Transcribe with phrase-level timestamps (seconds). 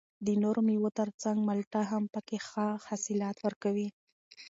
[0.25, 3.87] د نورو مېوو تر څنګ مالټه هم پکې ښه حاصلات ورکوي